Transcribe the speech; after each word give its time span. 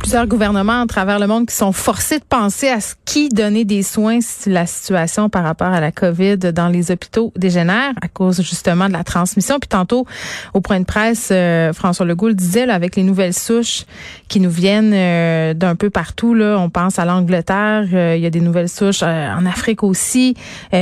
plusieurs 0.00 0.26
gouvernements 0.26 0.80
à 0.80 0.86
travers 0.86 1.18
le 1.18 1.26
monde 1.26 1.46
qui 1.46 1.54
sont 1.54 1.72
forcés 1.72 2.18
de 2.18 2.24
penser 2.24 2.68
à 2.68 2.80
ce 2.80 2.94
qui 3.04 3.28
donner 3.28 3.64
des 3.66 3.82
soins 3.82 4.20
si 4.22 4.48
la 4.48 4.64
situation 4.64 5.28
par 5.28 5.44
rapport 5.44 5.68
à 5.68 5.78
la 5.78 5.92
COVID 5.92 6.38
dans 6.38 6.68
les 6.68 6.90
hôpitaux 6.90 7.32
dégénère 7.36 7.92
à 8.00 8.08
cause 8.08 8.40
justement 8.40 8.88
de 8.88 8.94
la 8.94 9.04
transmission. 9.04 9.58
Puis 9.58 9.68
tantôt, 9.68 10.06
au 10.54 10.60
point 10.60 10.80
de 10.80 10.84
presse, 10.84 11.28
euh, 11.30 11.72
François 11.74 12.06
Legault 12.06 12.28
le 12.28 12.34
disait, 12.34 12.66
là, 12.66 12.74
avec 12.74 12.96
les 12.96 13.02
nouvelles 13.02 13.34
souches 13.34 13.84
qui 14.28 14.40
nous 14.40 14.50
viennent 14.50 14.92
euh, 14.94 15.54
d'un 15.54 15.76
peu 15.76 15.90
partout, 15.90 16.34
là, 16.34 16.56
on 16.58 16.70
pense 16.70 16.98
à 16.98 17.04
l'Angleterre, 17.04 17.84
euh, 17.92 18.14
il 18.16 18.22
y 18.22 18.26
a 18.26 18.30
des 18.30 18.40
nouvelles 18.40 18.70
souches 18.70 19.02
en 19.02 19.44
Afrique 19.44 19.82
aussi, 19.82 20.34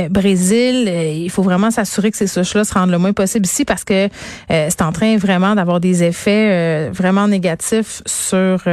Brésil. 0.09 0.87
il 0.87 1.29
faut 1.29 1.43
vraiment 1.43 1.71
s'assurer 1.71 2.11
que 2.11 2.17
ces 2.17 2.27
souches-là 2.27 2.63
se 2.63 2.73
rendent 2.73 2.91
le 2.91 2.97
moins 2.97 3.13
possible 3.13 3.45
ici 3.45 3.65
parce 3.65 3.83
que 3.83 4.07
c'est 4.47 4.81
en 4.81 4.91
train 4.91 5.17
vraiment 5.17 5.55
d'avoir 5.55 5.79
des 5.79 6.03
effets 6.03 6.89
vraiment 6.91 7.27
négatifs 7.27 8.01
sur 8.05 8.63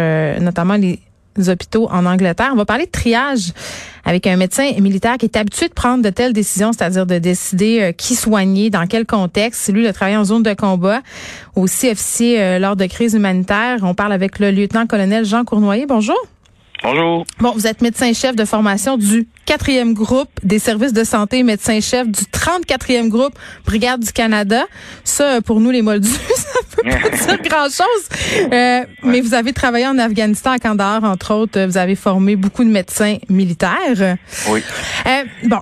notamment 0.41 0.75
les 0.75 1.01
hôpitaux 1.49 1.89
en 1.91 2.07
Angleterre. 2.07 2.51
On 2.53 2.57
va 2.57 2.65
parler 2.65 2.87
de 2.87 2.91
triage 2.91 3.53
avec 4.05 4.27
un 4.27 4.37
médecin 4.37 4.73
militaire 4.81 5.19
qui 5.19 5.27
est 5.27 5.37
habitué 5.37 5.69
de 5.69 5.75
prendre 5.75 6.03
de 6.03 6.11
telles 6.11 6.33
décisions, 6.33 6.73
c'est-à-dire 6.73 7.07
de 7.07 7.19
décider 7.19 7.81
euh, 7.81 7.93
qui 7.93 8.15
soigner, 8.15 8.71
dans 8.71 8.87
quel 8.87 9.05
contexte. 9.05 9.63
C'est 9.65 9.73
lui, 9.73 9.83
il 9.83 9.87
a 9.87 9.93
travaillé 9.93 10.17
en 10.17 10.25
zone 10.25 10.43
de 10.43 10.55
combat, 10.55 11.01
aussi 11.55 11.91
officier 11.91 12.41
euh, 12.41 12.59
lors 12.59 12.77
de 12.77 12.87
crises 12.87 13.15
humanitaires. 13.15 13.79
On 13.83 13.95
parle 13.95 14.13
avec 14.13 14.39
le 14.39 14.51
lieutenant-colonel 14.51 15.25
Jean 15.25 15.45
Cournoyer. 15.45 15.87
Bonjour. 15.87 16.17
Bonjour. 16.83 17.27
Bon, 17.41 17.53
vous 17.53 17.67
êtes 17.67 17.81
médecin-chef 17.81 18.37
de 18.37 18.45
formation 18.45 18.97
du 18.97 19.27
quatrième 19.45 19.95
groupe 19.95 20.29
des 20.43 20.59
services 20.59 20.93
de 20.93 21.05
santé, 21.05 21.43
médecin-chef 21.43 22.07
du 22.07 22.23
34e 22.25 23.09
groupe 23.09 23.35
Brigade 23.65 24.01
du 24.01 24.13
Canada. 24.13 24.65
Ça, 25.03 25.41
pour 25.41 25.61
nous, 25.61 25.71
les 25.71 25.83
Moldus, 25.83 26.09
ça 26.37 26.61
peut 26.77 26.83
pas 26.83 27.17
dire 27.17 27.43
grand-chose. 27.43 28.51
Euh, 28.53 28.81
mais 29.03 29.21
vous 29.21 29.35
avez 29.35 29.53
travaillé 29.53 29.87
en 29.87 29.99
Afghanistan, 29.99 30.53
à 30.53 30.59
Kandahar, 30.59 31.03
entre 31.05 31.35
autres. 31.35 31.65
Vous 31.65 31.79
avez 31.79 31.95
formé 31.97 32.37
beaucoup 32.37 32.65
de 32.65 32.71
médecins 32.71 33.17
militaires. 33.29 34.17
Oui. 34.49 34.63
Euh, 35.07 35.25
bon, 35.45 35.61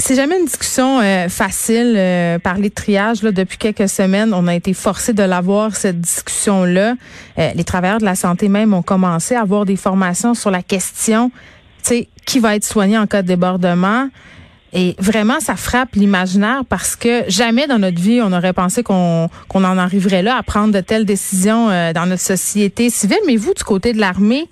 c'est 0.00 0.14
jamais 0.14 0.38
une 0.38 0.46
discussion 0.46 1.00
euh, 1.00 1.28
facile, 1.28 1.94
euh, 1.96 2.38
parler 2.38 2.70
de 2.70 2.74
triage. 2.74 3.22
Là, 3.22 3.32
depuis 3.32 3.58
quelques 3.58 3.88
semaines, 3.88 4.32
on 4.32 4.46
a 4.46 4.54
été 4.54 4.72
forcé 4.72 5.12
de 5.12 5.22
l'avoir, 5.22 5.76
cette 5.76 6.00
discussion-là. 6.00 6.94
Euh, 7.38 7.50
les 7.54 7.64
travailleurs 7.64 7.98
de 7.98 8.06
la 8.06 8.14
santé 8.14 8.48
même 8.48 8.72
ont 8.72 8.82
commencé 8.82 9.34
à 9.34 9.42
avoir 9.42 9.66
des 9.66 9.76
formations 9.76 10.32
sur 10.34 10.50
la 10.50 10.62
question, 10.62 11.30
tu 11.82 11.88
sais, 11.88 12.08
qui 12.24 12.38
va 12.38 12.56
être 12.56 12.64
soigné 12.64 12.96
en 12.96 13.06
cas 13.06 13.20
de 13.20 13.28
débordement. 13.28 14.08
Et 14.72 14.94
vraiment, 14.98 15.40
ça 15.40 15.56
frappe 15.56 15.94
l'imaginaire 15.94 16.62
parce 16.68 16.96
que 16.96 17.24
jamais 17.28 17.66
dans 17.66 17.78
notre 17.78 18.00
vie, 18.00 18.20
on 18.22 18.32
aurait 18.32 18.52
pensé 18.52 18.82
qu'on 18.82 19.28
en 19.52 19.78
arriverait 19.78 20.22
là 20.22 20.36
à 20.36 20.42
prendre 20.42 20.72
de 20.72 20.80
telles 20.80 21.04
décisions 21.04 21.68
dans 21.92 22.06
notre 22.06 22.22
société 22.22 22.88
civile. 22.90 23.18
Mais 23.26 23.36
vous, 23.36 23.54
du 23.54 23.64
côté 23.64 23.92
de 23.92 23.98
l'armée, 23.98 24.48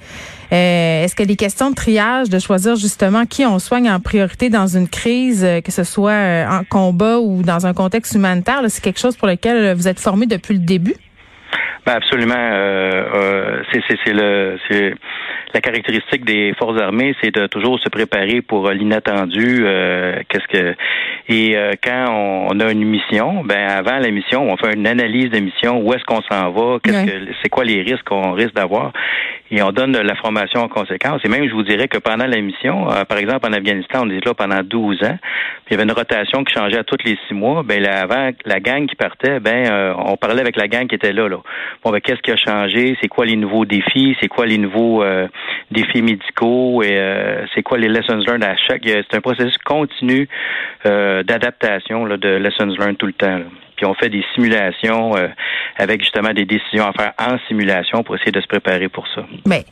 euh, 0.53 1.04
est-ce 1.04 1.15
que 1.15 1.22
les 1.22 1.37
questions 1.37 1.70
de 1.70 1.75
triage, 1.75 2.31
de 2.31 2.38
choisir 2.38 2.76
justement 2.76 3.26
qui 3.26 3.44
on 3.44 3.59
soigne 3.59 3.91
en 3.91 4.00
priorité 4.00 4.48
dans 4.48 4.66
une 4.66 4.88
crise, 4.88 5.44
euh, 5.44 5.60
que 5.60 5.70
ce 5.70 5.84
soit 5.84 6.12
euh, 6.12 6.48
en 6.48 6.65
combat 6.65 7.19
ou 7.19 7.42
dans 7.42 7.66
un 7.66 7.75
contexte 7.75 8.15
humanitaire, 8.15 8.62
c'est 8.69 8.82
quelque 8.82 9.00
chose 9.00 9.16
pour 9.16 9.28
lequel 9.28 9.75
vous 9.75 9.88
êtes 9.88 10.00
formé 10.00 10.26
depuis 10.26 10.54
le 10.54 10.60
début? 10.60 10.94
Ben 11.88 11.94
absolument. 11.94 12.34
Euh, 12.37 13.62
c'est 13.72 14.12
le 14.12 14.59
c'est 14.69 14.93
la 15.54 15.60
caractéristique 15.62 16.22
des 16.22 16.53
forces 16.59 16.78
armées, 16.78 17.16
c'est 17.22 17.34
de 17.34 17.47
toujours 17.47 17.81
se 17.81 17.88
préparer 17.88 18.43
pour 18.43 18.69
l'inattendu. 18.71 19.65
Qu'est-ce 20.28 20.47
que 20.53 20.75
et 21.31 21.56
quand 21.82 22.06
on, 22.50 22.60
a 22.60 22.71
une 22.71 22.84
mission, 22.84 23.43
ben 23.43 23.66
avant 23.66 23.98
la 23.98 24.10
mission, 24.10 24.50
on 24.50 24.59
fait 24.59 24.75
une 24.75 24.87
analyse 24.87 25.31
de 25.31 25.38
mission. 25.38 25.81
Où 25.81 25.94
est-ce 25.94 26.04
qu'on 26.04 26.21
s'en 26.31 26.50
va 26.50 26.78
Qu'est-ce 26.82 27.06
que 27.06 27.32
c'est 27.43 27.48
quoi 27.48 27.65
les 27.65 27.81
risques 27.81 28.04
qu'on 28.04 28.32
risque 28.32 28.54
d'avoir 28.54 28.93
et 29.50 29.62
on 29.62 29.72
donne 29.72 29.97
la 29.97 30.14
formation 30.14 30.60
en 30.60 30.69
conséquence. 30.69 31.20
Et 31.25 31.28
même, 31.28 31.48
je 31.48 31.54
vous 31.54 31.62
dirais 31.62 31.88
que 31.88 31.98
pendant 31.98 32.26
la 32.26 32.41
mission, 32.41 32.91
euh, 32.91 33.04
par 33.04 33.19
exemple, 33.19 33.47
en 33.48 33.53
Afghanistan, 33.53 34.03
on 34.04 34.10
était 34.10 34.26
là 34.26 34.34
pendant 34.34 34.62
12 34.62 35.03
ans. 35.04 35.19
Puis 35.64 35.70
il 35.70 35.72
y 35.72 35.75
avait 35.75 35.84
une 35.84 35.92
rotation 35.92 36.44
qui 36.44 36.53
changeait 36.53 36.78
à 36.78 36.84
tous 36.84 36.98
les 37.04 37.19
six 37.26 37.34
mois. 37.34 37.62
Ben, 37.62 37.82
là, 37.82 38.03
avant, 38.03 38.31
la 38.44 38.60
gang 38.60 38.86
qui 38.86 38.97
partait, 38.97 39.41
ben, 39.41 39.66
euh, 39.70 39.94
on 39.97 40.16
parlait 40.16 40.41
avec 40.41 40.56
la 40.56 40.69
gang 40.69 40.86
qui 40.86 40.94
était 40.94 41.12
là. 41.12 41.28
là. 41.28 41.38
Bon, 41.82 41.91
ben, 41.91 42.00
qu'est-ce 42.00 42.20
qui 42.20 42.31
a 42.31 42.36
changé? 42.36 42.97
C'est 43.00 43.09
quoi 43.09 43.25
les 43.25 43.36
nouveaux 43.36 43.64
défis? 43.64 44.16
C'est 44.20 44.28
quoi 44.28 44.47
les 44.47 44.59
nouveaux 44.59 45.03
euh, 45.03 45.28
défis 45.70 46.03
médicaux? 46.03 46.82
Et 46.82 46.98
c'est 47.54 47.62
quoi 47.62 47.78
les 47.78 47.88
lessons 47.88 48.19
learned 48.26 48.44
à 48.44 48.56
chaque? 48.56 48.82
C'est 48.84 49.15
un 49.15 49.20
processus 49.20 49.59
continu 49.59 50.28
d'adaptation 50.84 52.06
de 52.06 52.28
lessons 52.28 52.66
learned 52.66 52.98
tout 52.98 53.06
le 53.06 53.12
temps. 53.12 53.38
Là 53.38 53.44
puis 53.78 53.87
on 53.87 53.94
fait 53.94 54.11
des 54.11 54.25
simulations 54.34 55.16
euh, 55.16 55.28
avec 55.77 56.03
justement 56.03 56.33
des 56.33 56.44
décisions 56.44 56.84
à 56.84 56.93
faire 56.93 57.12
en 57.16 57.39
simulation 57.47 58.03
pour 58.03 58.16
essayer 58.16 58.33
de 58.33 58.41
se 58.41 58.47
préparer 58.49 58.89
pour 58.89 59.06
ça. 59.15 59.25
Mais 59.47 59.65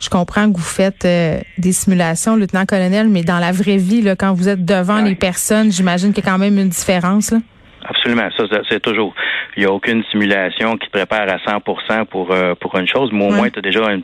je 0.00 0.10
comprends 0.10 0.52
que 0.52 0.58
vous 0.58 0.62
faites 0.62 1.06
euh, 1.06 1.40
des 1.56 1.72
simulations, 1.72 2.36
lieutenant-colonel, 2.36 3.08
mais 3.08 3.22
dans 3.22 3.38
la 3.38 3.52
vraie 3.52 3.78
vie, 3.78 4.02
là, 4.02 4.16
quand 4.16 4.34
vous 4.34 4.50
êtes 4.50 4.66
devant 4.66 5.00
les 5.00 5.14
personnes, 5.14 5.72
j'imagine 5.72 6.12
qu'il 6.12 6.22
y 6.22 6.28
a 6.28 6.30
quand 6.30 6.38
même 6.38 6.58
une 6.58 6.68
différence. 6.68 7.30
Là. 7.30 7.38
Absolument, 7.84 8.28
ça, 8.36 8.44
c'est 8.68 8.80
toujours. 8.80 9.14
Il 9.56 9.60
n'y 9.60 9.66
a 9.66 9.70
aucune 9.70 10.02
simulation 10.04 10.76
qui 10.78 10.88
te 10.88 10.92
prépare 10.92 11.28
à 11.28 11.36
100% 11.36 12.06
pour 12.06 12.32
euh, 12.32 12.54
pour 12.54 12.76
une 12.78 12.88
chose, 12.88 13.10
mais 13.12 13.26
au 13.26 13.30
moins 13.30 13.50
tu 13.50 13.58
as 13.58 13.62
déjà 13.62 13.92
une, 13.92 14.02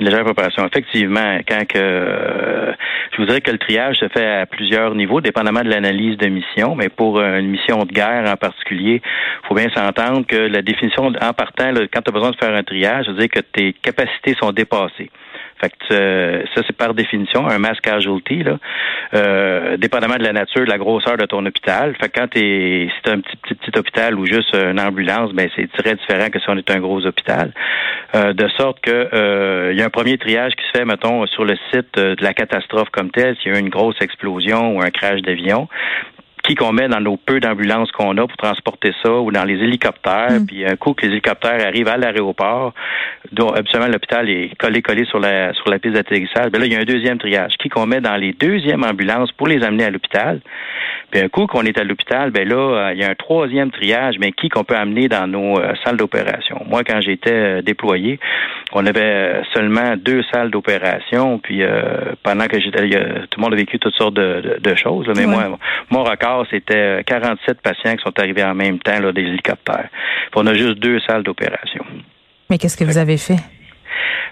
légère 0.00 0.24
préparation. 0.24 0.66
Effectivement, 0.66 1.38
quand 1.48 1.66
que 1.66 1.78
euh, 1.78 2.72
je 3.12 3.18
vous 3.18 3.26
dirais 3.26 3.40
que 3.40 3.52
le 3.52 3.58
triage 3.58 3.98
se 3.98 4.08
fait 4.08 4.26
à 4.26 4.46
plusieurs 4.46 4.94
niveaux, 4.94 5.20
dépendamment 5.20 5.62
de 5.62 5.68
l'analyse 5.68 6.16
de 6.18 6.26
mission, 6.26 6.74
mais 6.74 6.88
pour 6.88 7.20
une 7.20 7.48
mission 7.48 7.84
de 7.84 7.92
guerre 7.92 8.28
en 8.28 8.36
particulier, 8.36 9.00
faut 9.46 9.54
bien 9.54 9.68
s'entendre 9.74 10.26
que 10.26 10.36
la 10.36 10.62
définition 10.62 11.06
en 11.06 11.32
partant, 11.32 11.72
quand 11.92 12.02
tu 12.02 12.08
as 12.08 12.12
besoin 12.12 12.30
de 12.30 12.36
faire 12.36 12.54
un 12.54 12.62
triage, 12.62 13.06
ça 13.06 13.12
veut 13.12 13.18
dire 13.18 13.30
que 13.30 13.40
tes 13.40 13.72
capacités 13.74 14.34
sont 14.40 14.52
dépassées. 14.52 15.10
Fait 15.60 15.70
que 15.70 15.94
euh, 15.94 16.42
ça, 16.54 16.62
c'est 16.66 16.76
par 16.76 16.94
définition 16.94 17.48
un 17.48 17.58
mass 17.58 17.80
casualty, 17.80 18.44
là, 18.44 18.58
euh, 19.14 19.76
dépendamment 19.76 20.16
de 20.16 20.22
la 20.22 20.32
nature, 20.32 20.64
de 20.64 20.70
la 20.70 20.78
grosseur 20.78 21.16
de 21.16 21.24
ton 21.26 21.44
hôpital. 21.44 21.94
Fait 22.00 22.08
que 22.08 22.20
quand 22.20 22.28
t'es, 22.28 22.88
si 22.94 23.02
t'as 23.02 23.12
un 23.12 23.20
petit, 23.20 23.36
petit, 23.36 23.54
petit 23.54 23.78
hôpital 23.78 24.18
ou 24.18 24.26
juste 24.26 24.54
une 24.54 24.80
ambulance, 24.80 25.32
ben 25.32 25.48
c'est 25.56 25.70
très 25.72 25.94
différent 25.94 26.30
que 26.30 26.38
si 26.38 26.48
on 26.48 26.56
est 26.56 26.70
un 26.70 26.80
gros 26.80 27.04
hôpital. 27.04 27.52
Euh, 28.14 28.32
de 28.32 28.48
sorte 28.56 28.80
que 28.80 29.70
il 29.72 29.78
y 29.78 29.82
a 29.82 29.84
un 29.84 29.90
premier 29.90 30.16
triage 30.18 30.52
qui 30.54 30.64
se 30.66 30.78
fait, 30.78 30.84
mettons, 30.84 31.26
sur 31.26 31.44
le 31.44 31.56
site 31.72 31.98
de 31.98 32.22
la 32.22 32.34
catastrophe 32.34 32.88
comme 32.90 33.10
telle, 33.10 33.36
s'il 33.36 33.52
y 33.52 33.54
a 33.54 33.58
eu 33.58 33.60
une 33.60 33.68
grosse 33.68 34.00
explosion 34.00 34.76
ou 34.76 34.82
un 34.82 34.90
crash 34.90 35.20
d'avion 35.22 35.68
qui 36.48 36.54
qu'on 36.54 36.72
met 36.72 36.88
dans 36.88 37.00
nos 37.00 37.18
peu 37.18 37.40
d'ambulances 37.40 37.92
qu'on 37.92 38.16
a 38.16 38.26
pour 38.26 38.36
transporter 38.38 38.92
ça 39.02 39.12
ou 39.12 39.30
dans 39.30 39.44
les 39.44 39.62
hélicoptères. 39.62 40.40
Mm. 40.40 40.46
Puis 40.46 40.64
un 40.64 40.76
coup 40.76 40.94
que 40.94 41.04
les 41.04 41.12
hélicoptères 41.12 41.64
arrivent 41.64 41.88
à 41.88 41.98
l'aéroport, 41.98 42.72
dont 43.32 43.50
absolument 43.50 43.90
l'hôpital 43.90 44.30
est 44.30 44.56
collé 44.58 44.80
collé 44.80 45.04
sur 45.04 45.18
la 45.18 45.52
sur 45.52 45.68
la 45.68 45.78
piste 45.78 45.94
d'atterrissage, 45.94 46.50
ben 46.50 46.58
là 46.58 46.66
il 46.66 46.72
y 46.72 46.76
a 46.76 46.80
un 46.80 46.84
deuxième 46.84 47.18
triage 47.18 47.52
qui 47.58 47.68
qu'on 47.68 47.86
met 47.86 48.00
dans 48.00 48.16
les 48.16 48.32
deuxièmes 48.32 48.82
ambulances 48.82 49.30
pour 49.32 49.46
les 49.46 49.62
amener 49.62 49.84
à 49.84 49.90
l'hôpital? 49.90 50.40
Puis 51.10 51.20
un 51.20 51.28
coup 51.28 51.46
qu'on 51.46 51.62
est 51.62 51.78
à 51.78 51.84
l'hôpital, 51.84 52.30
ben 52.30 52.48
là 52.48 52.56
euh, 52.56 52.92
il 52.94 53.00
y 53.00 53.04
a 53.04 53.10
un 53.10 53.14
troisième 53.14 53.70
triage, 53.70 54.16
mais 54.18 54.32
qui 54.32 54.48
qu'on 54.48 54.64
peut 54.64 54.76
amener 54.76 55.08
dans 55.08 55.26
nos 55.26 55.58
euh, 55.58 55.74
salles 55.84 55.98
d'opération? 55.98 56.62
Moi 56.66 56.82
quand 56.84 57.00
j'étais 57.02 57.30
euh, 57.30 57.62
déployé, 57.62 58.18
on 58.72 58.86
avait 58.86 59.42
seulement 59.54 59.96
deux 59.96 60.22
salles 60.32 60.50
d'opération. 60.50 61.38
Puis 61.38 61.62
pendant 62.22 62.46
que 62.46 62.60
j'étais, 62.60 62.88
tout 63.30 63.40
le 63.40 63.42
monde 63.42 63.54
a 63.54 63.56
vécu 63.56 63.78
toutes 63.78 63.94
sortes 63.94 64.14
de, 64.14 64.74
choses. 64.76 65.06
mais 65.16 65.26
moi 65.26 65.58
mon 65.90 66.04
record 66.04 66.37
c'était 66.50 67.02
47 67.06 67.48
euh, 67.48 67.54
patients 67.62 67.96
qui 67.96 68.02
sont 68.02 68.18
arrivés 68.18 68.44
en 68.44 68.54
même 68.54 68.78
temps, 68.78 68.98
là, 69.00 69.12
des 69.12 69.22
hélicoptères. 69.22 69.88
on 70.34 70.46
a 70.46 70.54
juste 70.54 70.78
deux 70.78 71.00
salles 71.00 71.22
d'opération. 71.22 71.84
Mais 72.50 72.58
qu'est-ce 72.58 72.76
que 72.76 72.84
vous 72.84 72.98
avez 72.98 73.18
fait? 73.18 73.38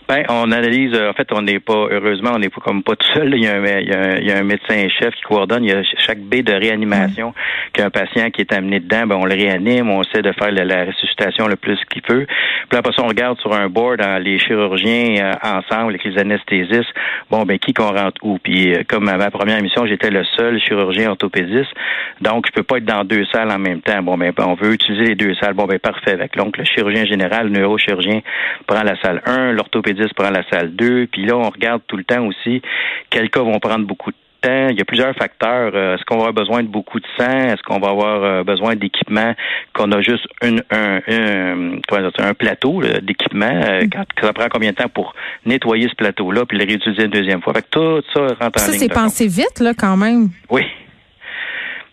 Ben, 0.08 0.24
on 0.28 0.52
analyse. 0.52 0.94
En 0.94 1.12
fait, 1.12 1.28
on 1.32 1.42
n'est 1.42 1.60
pas 1.60 1.88
heureusement, 1.90 2.30
on 2.34 2.38
n'est 2.38 2.48
pas 2.48 2.60
comme 2.60 2.82
pas 2.82 2.96
tout 2.96 3.12
seul. 3.14 3.34
Il 3.34 3.42
y, 3.42 3.48
a 3.48 3.54
un, 3.54 3.64
il, 3.64 3.88
y 3.88 3.92
a 3.92 4.00
un, 4.00 4.16
il 4.16 4.26
y 4.26 4.32
a 4.32 4.38
un 4.38 4.44
médecin 4.44 4.86
chef 4.88 5.14
qui 5.14 5.22
coordonne. 5.22 5.64
Il 5.64 5.70
y 5.70 5.72
a 5.72 5.82
chaque 5.98 6.20
baie 6.20 6.42
de 6.42 6.52
réanimation 6.52 7.34
qu'un 7.72 7.90
patient 7.90 8.30
qui 8.30 8.42
est 8.42 8.52
amené 8.52 8.80
dedans, 8.80 9.06
ben 9.06 9.16
on 9.16 9.24
le 9.24 9.34
réanime, 9.34 9.90
on 9.90 10.02
essaie 10.02 10.22
de 10.22 10.32
faire 10.32 10.52
la, 10.52 10.64
la 10.64 10.84
ressuscitation 10.84 11.48
le 11.48 11.56
plus 11.56 11.78
qu'il 11.90 12.02
peut. 12.02 12.26
Puis 12.68 12.78
après 12.78 12.92
ça, 12.92 13.02
on 13.02 13.08
regarde 13.08 13.38
sur 13.40 13.52
un 13.52 13.68
board 13.68 14.00
hein, 14.00 14.18
les 14.18 14.38
chirurgiens 14.38 15.16
euh, 15.20 15.32
ensemble 15.42 15.94
avec 15.94 16.04
les 16.04 16.18
anesthésistes. 16.18 16.92
Bon, 17.30 17.42
ben 17.42 17.58
qui 17.58 17.72
qu'on 17.72 17.92
rentre 17.92 18.20
où? 18.22 18.38
Puis 18.38 18.74
euh, 18.74 18.82
comme 18.88 19.08
à 19.08 19.16
ma 19.16 19.30
première 19.30 19.58
émission, 19.58 19.86
j'étais 19.86 20.10
le 20.10 20.24
seul 20.36 20.60
chirurgien 20.60 21.10
orthopédiste, 21.10 21.72
donc 22.20 22.46
je 22.46 22.52
peux 22.52 22.62
pas 22.62 22.78
être 22.78 22.84
dans 22.84 23.04
deux 23.04 23.24
salles 23.32 23.50
en 23.50 23.58
même 23.58 23.80
temps. 23.80 24.02
Bon, 24.02 24.16
ben 24.16 24.32
on 24.38 24.54
veut 24.54 24.74
utiliser 24.74 25.04
les 25.04 25.14
deux 25.14 25.34
salles. 25.34 25.54
Bon, 25.54 25.64
ben 25.64 25.78
parfait. 25.78 26.12
Avec 26.12 26.36
donc 26.36 26.56
le 26.56 26.64
chirurgien 26.64 27.04
général, 27.04 27.46
le 27.46 27.58
neurochirurgien 27.58 28.20
prend 28.66 28.82
la 28.82 29.00
salle 29.00 29.22
1, 29.26 29.52
l'orthopédiste 29.52 29.85
prend 30.14 30.30
la 30.30 30.42
salle 30.50 30.74
2. 30.74 31.08
Puis 31.12 31.26
là, 31.26 31.36
on 31.36 31.50
regarde 31.50 31.82
tout 31.86 31.96
le 31.96 32.04
temps 32.04 32.24
aussi 32.26 32.62
quels 33.10 33.30
cas 33.30 33.40
vont 33.40 33.58
prendre 33.58 33.86
beaucoup 33.86 34.10
de 34.10 34.16
temps. 34.40 34.68
Il 34.68 34.76
y 34.76 34.80
a 34.80 34.84
plusieurs 34.84 35.14
facteurs. 35.14 35.72
Euh, 35.74 35.94
est-ce 35.94 36.04
qu'on 36.04 36.16
va 36.16 36.28
avoir 36.28 36.34
besoin 36.34 36.62
de 36.62 36.68
beaucoup 36.68 37.00
de 37.00 37.06
sang? 37.16 37.30
Est-ce 37.30 37.62
qu'on 37.62 37.78
va 37.78 37.88
avoir 37.88 38.22
euh, 38.22 38.44
besoin 38.44 38.76
d'équipement 38.76 39.34
qu'on 39.72 39.90
a 39.92 40.00
juste 40.00 40.26
une, 40.42 40.62
un, 40.70 41.00
un, 41.08 41.78
un 42.18 42.34
plateau 42.34 42.82
d'équipement? 43.02 43.46
Euh, 43.46 43.84
mm. 43.84 44.04
ça 44.20 44.32
prend 44.32 44.46
combien 44.50 44.70
de 44.70 44.76
temps 44.76 44.88
pour 44.88 45.14
nettoyer 45.44 45.88
ce 45.88 45.94
plateau-là 45.94 46.44
puis 46.46 46.58
le 46.58 46.64
réutiliser 46.64 47.04
une 47.04 47.10
deuxième 47.10 47.42
fois? 47.42 47.54
Fait 47.54 47.62
que 47.62 47.68
tout 47.70 48.02
ça 48.14 48.20
rentre 48.20 48.60
ça, 48.60 48.68
en 48.68 48.70
ligne. 48.70 48.78
Ça, 48.78 48.86
c'est 48.86 48.92
pensé 48.92 49.26
vite, 49.26 49.60
là, 49.60 49.72
quand 49.76 49.96
même. 49.96 50.28
Oui. 50.50 50.62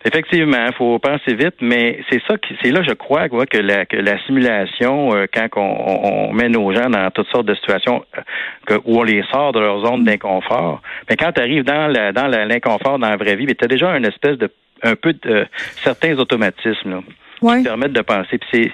Effectivement, 0.05 0.65
il 0.67 0.73
faut 0.73 0.99
penser 0.99 1.33
vite, 1.33 1.55
mais 1.61 1.99
c'est 2.09 2.21
ça 2.27 2.37
qui, 2.37 2.53
c'est 2.61 2.71
là, 2.71 2.81
je 2.83 2.93
crois, 2.93 3.29
que 3.29 3.57
la, 3.57 3.85
que 3.85 3.95
la 3.95 4.21
simulation, 4.25 5.15
euh, 5.15 5.27
quand 5.33 5.47
on, 5.55 6.29
on, 6.29 6.33
met 6.33 6.49
nos 6.49 6.73
gens 6.73 6.89
dans 6.89 7.09
toutes 7.11 7.29
sortes 7.29 7.45
de 7.45 7.55
situations 7.55 8.03
euh, 8.17 8.21
que, 8.65 8.73
où 8.83 8.99
on 8.99 9.03
les 9.03 9.23
sort 9.31 9.53
de 9.53 9.61
leur 9.61 9.85
zone 9.85 10.03
d'inconfort, 10.03 10.81
mais 11.09 11.15
quand 11.15 11.31
tu 11.31 11.39
arrives 11.39 11.63
dans 11.63 11.87
la, 11.87 12.11
dans 12.11 12.27
l'inconfort 12.27 12.99
dans 12.99 13.09
la 13.09 13.15
vraie 13.15 13.37
vie, 13.37 13.45
tu 13.47 13.63
as 13.63 13.67
déjà 13.67 13.95
une 13.95 14.05
espèce 14.05 14.37
de 14.37 14.49
un 14.85 14.95
peu 14.95 15.13
de 15.13 15.47
certains 15.81 16.17
automatismes 16.17 16.89
là, 16.89 16.99
qui 17.55 17.63
te 17.63 17.69
permettent 17.69 17.93
de 17.93 18.01
penser. 18.01 18.37
Puis 18.37 18.49
c'est 18.51 18.71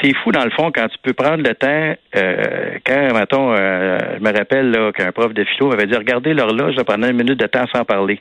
c'est 0.00 0.14
fou 0.14 0.32
dans 0.32 0.44
le 0.44 0.50
fond 0.50 0.72
quand 0.74 0.88
tu 0.88 0.96
peux 1.02 1.12
prendre 1.12 1.44
le 1.46 1.54
temps. 1.54 1.94
Euh, 2.16 2.78
quand, 2.84 3.14
mettons, 3.14 3.54
je 3.54 4.18
me 4.18 4.36
rappelle 4.36 4.92
qu'un 4.96 5.12
prof 5.12 5.32
de 5.34 5.44
philo 5.44 5.68
m'avait 5.68 5.86
dit 5.86 5.94
regardez 5.94 6.32
l'horloge 6.34 6.74
pendant 6.84 7.06
une 7.06 7.16
minute 7.16 7.38
de 7.38 7.46
temps 7.46 7.66
sans 7.72 7.84
parler. 7.84 8.20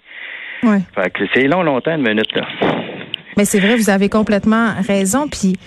Ouais. 0.64 0.82
Fait 0.96 1.10
que 1.10 1.24
c'est 1.34 1.48
long, 1.48 1.64
longtemps, 1.64 1.96
une 1.96 2.08
minute, 2.08 2.34
là. 2.36 2.48
Mais 3.38 3.46
c'est 3.46 3.60
vrai, 3.60 3.76
vous 3.76 3.90
avez 3.90 4.10
complètement 4.10 4.74
raison. 4.88 5.28
Puis 5.28 5.58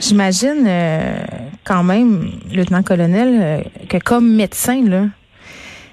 j'imagine 0.00 0.64
euh, 0.66 1.22
quand 1.64 1.82
même, 1.82 2.30
lieutenant-colonel, 2.52 3.28
euh, 3.40 3.60
que 3.88 3.98
comme 3.98 4.34
médecin, 4.34 4.82
là, 4.86 5.04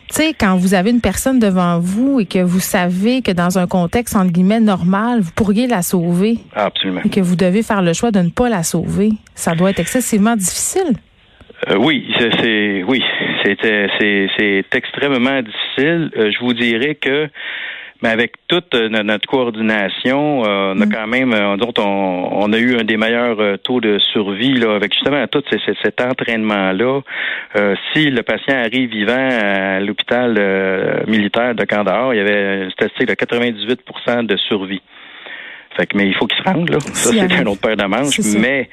tu 0.10 0.22
sais, 0.22 0.34
quand 0.34 0.56
vous 0.56 0.74
avez 0.74 0.90
une 0.90 1.02
personne 1.02 1.38
devant 1.38 1.80
vous 1.80 2.22
et 2.22 2.26
que 2.26 2.40
vous 2.40 2.62
savez 2.62 3.22
que 3.22 3.32
dans 3.32 3.60
un 3.60 3.68
contexte, 3.68 4.16
entre 4.16 4.32
guillemets, 4.32 4.62
normal, 4.62 5.20
vous 5.20 5.32
pourriez 5.36 5.68
la 5.68 5.82
sauver. 5.82 6.38
Absolument. 6.56 7.02
Et 7.04 7.10
que 7.10 7.20
vous 7.20 7.36
devez 7.36 7.62
faire 7.62 7.82
le 7.82 7.92
choix 7.92 8.12
de 8.12 8.20
ne 8.20 8.30
pas 8.30 8.48
la 8.48 8.64
sauver. 8.64 9.10
Ça 9.36 9.54
doit 9.54 9.72
être 9.72 9.80
excessivement 9.80 10.38
difficile. 10.38 10.96
Euh, 11.70 11.76
oui, 11.76 12.08
c'est 12.18 12.84
oui, 12.84 13.04
c'était 13.44 13.88
c'est 14.00 14.28
c'est 14.38 14.66
extrêmement 14.76 15.42
difficile. 15.42 16.12
Je 16.16 16.40
vous 16.40 16.54
dirais 16.54 16.96
que 16.96 17.30
mais 18.02 18.10
avec 18.10 18.34
toute 18.48 18.76
euh, 18.76 18.90
notre 18.90 19.28
coordination, 19.28 20.44
euh, 20.46 20.74
on 20.76 20.82
a 20.82 20.86
mm. 20.86 20.92
quand 20.92 21.08
même, 21.08 21.34
euh, 21.34 21.56
on, 21.78 22.30
on, 22.32 22.54
a 22.54 22.58
eu 22.58 22.78
un 22.78 22.84
des 22.84 22.98
meilleurs 22.98 23.60
taux 23.60 23.82
de 23.82 23.98
survie 24.00 24.54
là, 24.54 24.76
avec 24.76 24.94
justement 24.94 25.26
tout 25.28 25.44
cet 25.84 26.02
entraînement-là. 26.02 27.02
si 27.94 28.10
le 28.10 28.22
patient 28.22 28.56
arrive 28.56 28.90
vivant 28.92 29.30
à 29.32 29.80
l'hôpital 29.80 31.06
militaire 31.08 31.56
de 31.56 31.66
Kandahar, 31.66 32.14
il 32.14 32.18
y 32.18 32.22
avait 32.22 32.64
une 32.64 32.72
statistique 32.72 33.08
de 33.08 33.14
98% 33.14 34.26
de 34.26 34.38
survie. 34.38 34.82
Fait 35.76 35.86
que, 35.86 35.98
mais 35.98 36.08
il 36.08 36.16
faut 36.16 36.26
qu'il 36.26 36.44
se 36.44 36.50
rende, 36.50 36.70
là. 36.70 36.80
Ça, 36.80 37.12
c'est 37.12 37.34
un 37.34 37.46
autre 37.46 37.62
paire 37.62 37.78
de 37.78 37.86
manches. 37.86 38.20
Mais 38.40 38.70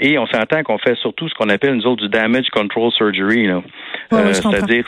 et 0.00 0.18
on 0.18 0.26
s'entend 0.26 0.62
qu'on 0.62 0.78
fait 0.78 0.96
surtout 0.96 1.28
ce 1.28 1.34
qu'on 1.34 1.48
appelle 1.48 1.74
nous 1.74 1.86
autres 1.86 2.02
du 2.02 2.08
damage 2.08 2.48
control 2.50 2.90
surgery. 2.92 3.46
Là. 3.46 3.62
C'est-à-dire 4.10 4.86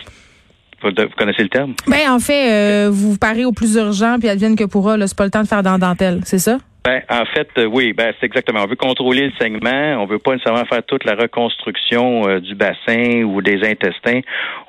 vous 0.82 0.90
connaissez 1.16 1.42
le 1.42 1.48
terme? 1.48 1.74
Ben, 1.86 2.10
en 2.10 2.18
fait, 2.18 2.50
euh, 2.50 2.90
vous 2.90 3.16
parez 3.16 3.44
au 3.44 3.52
plus 3.52 3.74
urgent, 3.74 4.16
puis 4.18 4.28
advienne 4.28 4.56
que 4.56 4.64
pourra, 4.64 4.96
c'est 5.06 5.16
pas 5.16 5.24
le 5.24 5.30
temps 5.30 5.42
de 5.42 5.48
faire 5.48 5.62
dans 5.62 5.78
dentelle, 5.78 6.20
c'est 6.24 6.38
ça? 6.38 6.58
Ben, 6.86 7.02
en 7.10 7.24
fait, 7.24 7.48
euh, 7.58 7.64
oui, 7.64 7.92
ben, 7.92 8.14
c'est 8.20 8.26
exactement. 8.26 8.60
On 8.62 8.68
veut 8.68 8.76
contrôler 8.76 9.26
le 9.26 9.32
saignement. 9.40 10.00
On 10.00 10.06
veut 10.06 10.20
pas 10.20 10.34
nécessairement 10.34 10.64
faire 10.66 10.84
toute 10.84 11.02
la 11.02 11.16
reconstruction 11.16 12.28
euh, 12.28 12.38
du 12.38 12.54
bassin 12.54 13.24
ou 13.24 13.42
des 13.42 13.68
intestins. 13.68 14.20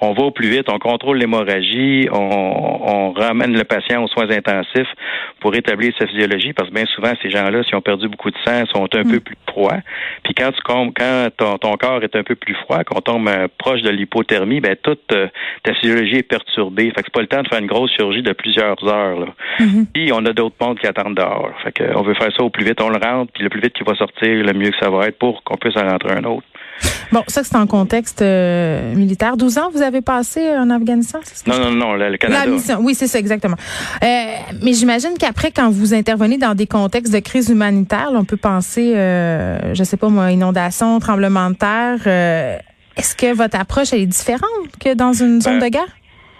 On 0.01 0.13
va 0.13 0.23
au 0.23 0.31
plus 0.31 0.49
vite. 0.49 0.65
On 0.67 0.79
contrôle 0.79 1.19
l'hémorragie. 1.19 2.09
On, 2.11 2.17
on, 2.17 3.11
ramène 3.11 3.55
le 3.55 3.63
patient 3.65 4.03
aux 4.03 4.07
soins 4.07 4.31
intensifs 4.31 4.91
pour 5.39 5.51
rétablir 5.51 5.93
sa 5.99 6.07
physiologie 6.07 6.53
parce 6.53 6.69
que 6.69 6.73
bien 6.73 6.85
souvent, 6.87 7.13
ces 7.21 7.29
gens-là, 7.29 7.61
s'ils 7.61 7.75
ont 7.75 7.81
perdu 7.81 8.07
beaucoup 8.07 8.31
de 8.31 8.37
sang, 8.43 8.65
sont 8.73 8.85
un 8.85 9.03
peu 9.03 9.17
mm. 9.17 9.21
plus 9.21 9.37
froids. 9.47 9.77
Puis 10.23 10.33
quand 10.33 10.51
tu 10.53 10.61
quand 10.65 11.29
ton, 11.37 11.57
ton, 11.59 11.77
corps 11.77 12.03
est 12.03 12.15
un 12.15 12.23
peu 12.23 12.33
plus 12.33 12.55
froid, 12.55 12.83
quand 12.83 12.97
on 12.97 13.01
tombe 13.01 13.27
euh, 13.27 13.47
proche 13.59 13.83
de 13.83 13.91
l'hypothermie, 13.91 14.59
ben 14.59 14.75
toute 14.81 15.05
ta 15.07 15.73
physiologie 15.75 16.15
est 16.15 16.23
perturbée. 16.23 16.85
Fait 16.85 17.03
que 17.03 17.05
c'est 17.05 17.13
pas 17.13 17.21
le 17.21 17.27
temps 17.27 17.43
de 17.43 17.47
faire 17.47 17.59
une 17.59 17.67
grosse 17.67 17.91
chirurgie 17.91 18.23
de 18.23 18.33
plusieurs 18.33 18.83
heures. 18.87 19.19
Là. 19.19 19.27
Mm-hmm. 19.59 19.85
Puis 19.93 20.11
on 20.11 20.25
a 20.25 20.33
d'autres 20.33 20.55
mondes 20.59 20.79
qui 20.79 20.87
attendent 20.87 21.15
dehors. 21.15 21.51
Fait 21.63 21.71
que 21.71 22.06
veut 22.07 22.15
faire 22.15 22.31
ça 22.35 22.43
au 22.43 22.49
plus 22.49 22.65
vite, 22.65 22.81
on 22.81 22.89
le 22.89 22.97
rentre, 22.97 23.31
puis 23.33 23.43
le 23.43 23.49
plus 23.49 23.61
vite 23.61 23.73
qu'il 23.73 23.85
va 23.85 23.95
sortir, 23.95 24.43
le 24.43 24.53
mieux 24.53 24.71
que 24.71 24.77
ça 24.79 24.89
va 24.89 25.07
être 25.07 25.17
pour 25.17 25.43
qu'on 25.43 25.57
puisse 25.57 25.75
en 25.77 25.87
rentrer 25.87 26.13
un 26.13 26.23
autre. 26.23 26.45
Bon, 27.11 27.23
ça, 27.27 27.43
c'est 27.43 27.55
en 27.55 27.65
contexte 27.65 28.21
euh, 28.21 28.93
militaire. 28.93 29.37
12 29.37 29.57
ans, 29.57 29.69
vous 29.73 29.81
avez 29.81 30.01
passé 30.01 30.51
en 30.57 30.69
Afghanistan? 30.69 31.19
non, 31.47 31.59
non, 31.59 31.71
non, 31.71 31.93
le, 31.93 32.17
Canada. 32.17 32.45
La 32.45 32.51
mission, 32.51 32.77
oui, 32.81 32.93
c'est 32.93 33.07
ça, 33.07 33.19
exactement. 33.19 33.57
Euh, 34.03 34.07
mais 34.61 34.73
j'imagine 34.73 35.11
qu'après, 35.19 35.51
quand 35.51 35.69
vous 35.69 35.93
intervenez 35.93 36.37
dans 36.37 36.53
des 36.53 36.67
contextes 36.67 37.13
de 37.13 37.19
crise 37.19 37.49
humanitaire, 37.49 38.09
on 38.13 38.25
peut 38.25 38.37
penser, 38.37 38.93
euh, 38.95 39.73
je 39.73 39.83
sais 39.83 39.97
pas 39.97 40.09
moi, 40.09 40.31
inondation, 40.31 40.99
tremblement 40.99 41.49
de 41.49 41.55
terre. 41.55 41.99
Euh, 42.05 42.57
est-ce 42.97 43.15
que 43.15 43.33
votre 43.33 43.59
approche 43.59 43.93
est 43.93 44.05
différente 44.05 44.41
que 44.79 44.95
dans 44.95 45.13
une 45.13 45.39
zone 45.39 45.59
ben, 45.59 45.65
de 45.65 45.71
guerre? 45.71 45.96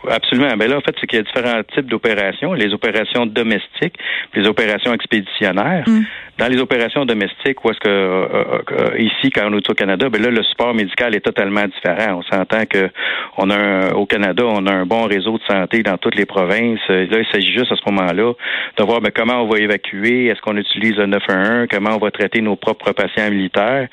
Absolument. 0.10 0.56
Ben 0.58 0.70
là, 0.70 0.78
en 0.78 0.82
fait, 0.82 0.96
c'est 1.00 1.08
qu'il 1.08 1.18
y 1.18 1.22
a 1.22 1.24
différents 1.24 1.62
types 1.76 1.88
d'opérations. 1.88 2.54
Les 2.54 2.74
opérations 2.74 3.26
domestiques, 3.26 3.98
les 4.34 4.48
opérations 4.48 4.94
expéditionnaires. 4.94 5.84
Mm. 5.88 6.04
Dans 6.38 6.50
les 6.50 6.60
opérations 6.60 7.04
domestiques, 7.04 7.66
où 7.66 7.72
est-ce 7.72 7.80
que 7.80 7.90
euh, 7.90 8.28
euh, 8.32 8.62
euh, 8.72 9.00
ici, 9.00 9.32
quand 9.32 9.50
on 9.52 9.58
est 9.58 9.70
au 9.72 9.74
Canada, 9.74 10.08
ben 10.08 10.22
là, 10.22 10.30
le 10.30 10.44
support 10.44 10.76
médical 10.76 11.16
est 11.16 11.22
totalement 11.22 11.66
différent. 11.66 12.20
On 12.20 12.22
s'entend 12.22 12.64
que 12.70 12.90
on 13.38 13.50
a 13.50 13.56
un, 13.58 13.90
au 13.94 14.06
Canada, 14.06 14.44
on 14.46 14.68
a 14.68 14.72
un 14.72 14.86
bon 14.86 15.06
réseau 15.06 15.40
de 15.40 15.44
santé 15.50 15.82
dans 15.82 15.98
toutes 15.98 16.14
les 16.14 16.28
provinces. 16.28 16.80
Là, 16.90 17.06
il 17.06 17.26
s'agit 17.32 17.52
juste 17.52 17.72
à 17.72 17.76
ce 17.76 17.92
moment-là 17.92 18.34
de 18.78 18.84
voir 18.84 19.02
ben, 19.02 19.12
comment 19.14 19.42
on 19.42 19.48
va 19.48 19.58
évacuer, 19.58 20.28
est-ce 20.28 20.40
qu'on 20.42 20.58
utilise 20.58 20.98
le 20.98 21.08
911, 21.08 21.68
comment 21.72 21.96
on 21.96 21.98
va 21.98 22.12
traiter 22.12 22.42
nos 22.42 22.56
propres 22.56 22.92
patients 22.92 23.32
militaires. 23.32 23.88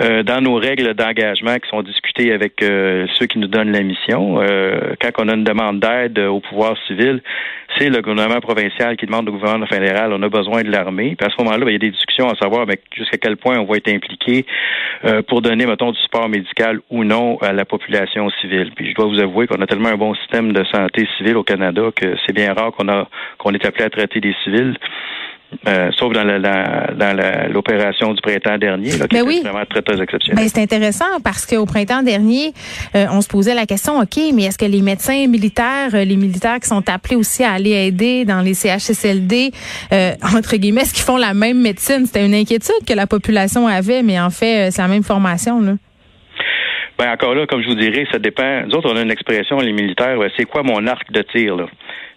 Euh, 0.00 0.22
dans 0.22 0.42
nos 0.42 0.56
règles 0.56 0.92
d'engagement 0.92 1.54
qui 1.54 1.68
sont 1.70 1.82
discutées 1.82 2.32
avec 2.32 2.60
ceux 2.60 3.26
qui 3.26 3.38
nous 3.38 3.48
donnent 3.48 3.72
la 3.72 3.82
mission, 3.82 4.36
quand 5.00 5.10
on 5.18 5.28
a 5.28 5.34
une 5.34 5.44
demande 5.44 5.80
d'aide 5.80 6.18
au 6.18 6.40
pouvoir 6.40 6.76
civil, 6.86 7.22
c'est 7.78 7.88
le 7.88 8.02
gouvernement 8.02 8.40
provincial 8.40 8.96
qui 8.96 9.06
demande 9.06 9.28
au 9.28 9.32
gouvernement 9.32 9.66
fédéral, 9.66 10.12
on 10.12 10.22
a 10.22 10.28
besoin 10.28 10.62
de 10.62 10.70
l'armée. 10.70 11.16
À 11.20 11.30
ce 11.30 11.42
moment-là, 11.42 11.64
ben, 11.64 11.69
il 11.70 11.74
y 11.74 11.76
a 11.76 11.78
des 11.78 11.90
discussions 11.90 12.28
à 12.28 12.34
savoir 12.36 12.66
jusqu'à 12.94 13.18
quel 13.18 13.36
point 13.36 13.58
on 13.58 13.64
va 13.64 13.76
être 13.76 13.88
impliqué 13.88 14.46
euh, 15.04 15.22
pour 15.22 15.42
donner, 15.42 15.66
mettons, 15.66 15.92
du 15.92 15.98
support 16.00 16.28
médical 16.28 16.80
ou 16.90 17.04
non 17.04 17.38
à 17.38 17.52
la 17.52 17.64
population 17.64 18.28
civile. 18.40 18.72
Puis 18.74 18.90
je 18.90 18.94
dois 18.94 19.06
vous 19.06 19.20
avouer 19.20 19.46
qu'on 19.46 19.60
a 19.62 19.66
tellement 19.66 19.88
un 19.88 19.96
bon 19.96 20.14
système 20.14 20.52
de 20.52 20.64
santé 20.64 21.08
civile 21.16 21.36
au 21.36 21.44
Canada 21.44 21.82
que 21.94 22.16
c'est 22.26 22.32
bien 22.32 22.52
rare 22.52 22.72
qu'on 22.72 22.88
a 22.88 23.08
qu'on 23.38 23.52
est 23.52 23.64
appelé 23.64 23.84
à 23.84 23.90
traiter 23.90 24.20
des 24.20 24.34
civils. 24.44 24.76
Euh, 25.66 25.90
sauf 25.98 26.12
dans, 26.12 26.24
l'opération 27.52 28.14
du 28.14 28.20
printemps 28.20 28.56
dernier, 28.56 28.96
là, 28.96 29.08
qui 29.08 29.16
ben 29.16 29.24
oui. 29.26 29.40
vraiment 29.42 29.64
très, 29.68 29.82
très 29.82 30.00
exceptionnel. 30.00 30.44
Ben, 30.44 30.48
c'est 30.48 30.62
intéressant 30.62 31.20
parce 31.24 31.44
qu'au 31.44 31.66
printemps 31.66 32.02
dernier, 32.02 32.52
euh, 32.94 33.06
on 33.10 33.20
se 33.20 33.28
posait 33.28 33.54
la 33.54 33.66
question, 33.66 33.98
OK, 33.98 34.16
mais 34.32 34.44
est-ce 34.44 34.58
que 34.58 34.64
les 34.64 34.80
médecins 34.80 35.26
militaires, 35.26 35.90
euh, 35.94 36.04
les 36.04 36.16
militaires 36.16 36.60
qui 36.60 36.68
sont 36.68 36.88
appelés 36.88 37.16
aussi 37.16 37.42
à 37.42 37.52
aller 37.52 37.72
aider 37.72 38.24
dans 38.24 38.40
les 38.40 38.54
CHSLD, 38.54 39.50
entre 40.34 40.56
guillemets, 40.56 40.82
est-ce 40.82 40.94
qu'ils 40.94 41.04
font 41.04 41.16
la 41.16 41.34
même 41.34 41.60
médecine? 41.60 42.06
C'était 42.06 42.24
une 42.24 42.34
inquiétude 42.34 42.86
que 42.86 42.94
la 42.94 43.06
population 43.06 43.66
avait, 43.66 44.02
mais 44.02 44.20
en 44.20 44.30
fait, 44.30 44.70
c'est 44.70 44.82
la 44.82 44.88
même 44.88 45.02
formation. 45.02 45.60
Là. 45.60 45.72
Ben 46.98 47.12
encore 47.12 47.34
là, 47.34 47.46
comme 47.46 47.62
je 47.62 47.68
vous 47.68 47.74
dirais, 47.74 48.04
ça 48.12 48.18
dépend. 48.18 48.66
Nous 48.66 48.74
autres, 48.74 48.92
on 48.92 48.96
a 48.96 49.02
une 49.02 49.10
expression, 49.10 49.58
les 49.58 49.72
militaires, 49.72 50.18
c'est 50.36 50.44
quoi 50.44 50.62
mon 50.62 50.86
arc 50.86 51.10
de 51.10 51.22
tir? 51.22 51.56
Là? 51.56 51.66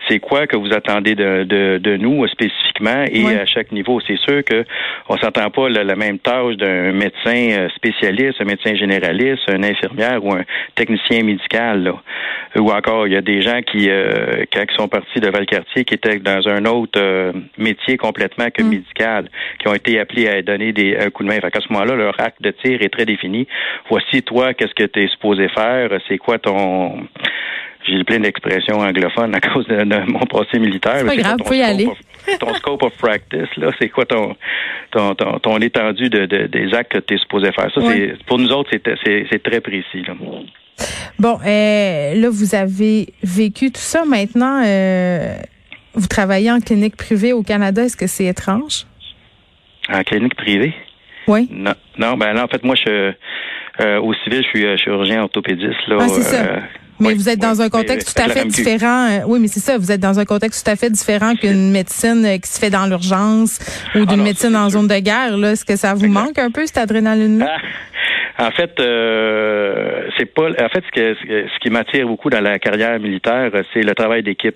C'est 0.07 0.19
quoi 0.19 0.47
que 0.47 0.57
vous 0.57 0.73
attendez 0.73 1.15
de, 1.15 1.43
de, 1.43 1.77
de 1.77 1.97
nous 1.97 2.27
spécifiquement? 2.27 3.03
Et 3.11 3.25
à 3.27 3.45
chaque 3.45 3.71
niveau. 3.71 3.99
C'est 4.05 4.17
sûr 4.17 4.43
que 4.43 4.65
on 5.07 5.17
s'entend 5.17 5.49
pas 5.49 5.69
la, 5.69 5.83
la 5.83 5.95
même 5.95 6.19
tâche 6.19 6.55
d'un 6.57 6.91
médecin 6.91 7.67
spécialiste, 7.75 8.41
un 8.41 8.45
médecin 8.45 8.75
généraliste, 8.75 9.43
un 9.47 9.63
infirmière 9.63 10.23
ou 10.23 10.33
un 10.33 10.43
technicien 10.75 11.23
médical. 11.23 11.83
Là. 11.83 11.93
Ou 12.55 12.71
encore, 12.71 13.07
il 13.07 13.13
y 13.13 13.15
a 13.15 13.21
des 13.21 13.41
gens 13.41 13.61
qui, 13.61 13.89
quand 14.51 14.63
ils 14.69 14.75
sont 14.75 14.87
partis 14.87 15.19
de 15.19 15.29
Valcartier, 15.29 15.85
qui 15.85 15.93
étaient 15.93 16.19
dans 16.19 16.47
un 16.47 16.65
autre 16.65 17.33
métier 17.57 17.97
complètement 17.97 18.49
que 18.49 18.63
mm. 18.63 18.69
médical, 18.69 19.29
qui 19.59 19.67
ont 19.67 19.73
été 19.73 19.99
appelés 19.99 20.27
à 20.27 20.41
donner 20.41 20.73
des, 20.73 20.97
un 20.97 21.09
coup 21.09 21.23
de 21.23 21.29
main. 21.29 21.39
Fait 21.39 21.55
à 21.55 21.61
ce 21.61 21.71
moment-là, 21.71 21.95
leur 21.95 22.19
acte 22.19 22.41
de 22.41 22.51
tir 22.51 22.81
est 22.81 22.89
très 22.89 23.05
défini. 23.05 23.47
Voici 23.89 24.23
toi, 24.23 24.53
qu'est-ce 24.53 24.73
que 24.73 24.83
tu 24.83 25.03
es 25.03 25.07
supposé 25.07 25.47
faire, 25.49 25.89
c'est 26.07 26.17
quoi 26.17 26.37
ton 26.37 27.07
j'ai 27.85 28.03
plein 28.03 28.19
d'expressions 28.19 28.79
anglophones 28.79 29.35
à 29.35 29.39
cause 29.41 29.67
de, 29.67 30.11
mon 30.11 30.25
passé 30.25 30.59
militaire. 30.59 30.99
C'est 30.99 31.05
pas 31.05 31.15
grave, 31.15 31.37
y 31.51 31.61
aller. 31.61 31.89
ton 32.39 32.53
scope 32.55 32.83
of 32.83 32.93
practice, 32.97 33.49
là, 33.57 33.69
c'est 33.79 33.89
quoi 33.89 34.05
ton, 34.05 34.35
ton, 34.91 35.13
ton, 35.15 35.57
étendue 35.59 36.09
de, 36.09 36.25
des 36.25 36.73
actes 36.73 36.93
que 36.93 36.99
tu 36.99 37.15
es 37.15 37.17
supposé 37.17 37.51
faire? 37.51 37.69
Ça, 37.73 37.81
c'est, 37.81 38.15
pour 38.25 38.39
nous 38.39 38.51
autres, 38.51 38.71
c'est, 38.73 39.43
très 39.43 39.61
précis. 39.61 40.03
Là. 40.07 40.13
Bon, 41.19 41.37
euh, 41.45 42.15
là, 42.15 42.29
vous 42.29 42.55
avez 42.55 43.13
vécu 43.23 43.71
tout 43.71 43.81
ça. 43.81 44.05
Maintenant, 44.05 44.63
euh, 44.65 45.35
vous 45.93 46.07
travaillez 46.07 46.51
en 46.51 46.59
clinique 46.59 46.95
privée 46.95 47.33
au 47.33 47.43
Canada. 47.43 47.83
Est-ce 47.83 47.97
que 47.97 48.07
c'est 48.07 48.25
étrange? 48.25 48.85
En 49.89 50.01
clinique 50.03 50.35
privée? 50.35 50.73
Oui. 51.27 51.47
Non, 51.51 51.73
non 51.97 52.17
ben 52.17 52.33
là, 52.33 52.45
en 52.45 52.47
fait, 52.47 52.63
moi, 52.63 52.75
je, 52.75 53.13
euh, 53.81 53.99
au 53.99 54.13
civil, 54.13 54.43
je 54.43 54.47
suis 54.47 54.77
chirurgien 54.77 55.23
orthopédiste. 55.23 55.87
Là, 55.87 55.97
ah, 55.99 56.59
Euh, 57.03 57.09
mais 57.09 57.13
vous 57.15 57.29
êtes 57.29 57.39
dans 57.39 57.61
un 57.61 57.69
contexte 57.69 58.15
tout 58.15 58.21
à 58.21 58.29
fait 58.29 58.45
différent. 58.45 59.21
oui, 59.27 59.39
mais 59.39 59.47
c'est 59.47 59.59
ça. 59.59 59.77
Vous 59.77 59.91
êtes 59.91 59.99
dans 59.99 60.19
un 60.19 60.25
contexte 60.25 60.65
tout 60.65 60.71
à 60.71 60.75
fait 60.75 60.89
différent 60.89 61.35
qu'une 61.35 61.71
médecine 61.71 62.39
qui 62.41 62.49
se 62.49 62.59
fait 62.59 62.69
dans 62.69 62.85
l'urgence 62.85 63.59
ou 63.95 64.05
d'une 64.05 64.23
médecine 64.23 64.55
en 64.55 64.69
zone 64.69 64.87
de 64.87 64.99
guerre. 64.99 65.37
Là, 65.37 65.51
est-ce 65.51 65.65
que 65.65 65.75
ça 65.75 65.93
vous 65.93 66.07
manque 66.07 66.39
un 66.39 66.51
peu 66.51 66.65
cette 66.65 66.77
adrénaline-là? 66.77 67.47
Ah, 67.49 67.61
en 68.39 68.49
fait, 68.49 68.79
euh, 68.79 70.07
c'est 70.17 70.33
pas. 70.33 70.49
En 70.49 70.69
fait, 70.69 70.83
ce, 70.85 70.91
que, 70.91 71.15
ce 71.47 71.59
qui 71.59 71.69
m'attire 71.69 72.07
beaucoup 72.07 72.31
dans 72.31 72.41
la 72.41 72.57
carrière 72.57 72.99
militaire, 72.99 73.51
c'est 73.73 73.83
le 73.83 73.93
travail 73.93 74.23
d'équipe. 74.23 74.55